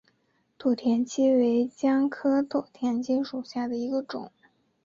[0.57, 4.31] 土田七为姜科土田七属下的一个种。